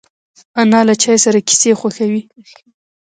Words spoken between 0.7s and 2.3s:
له چای سره کیسې خوښوي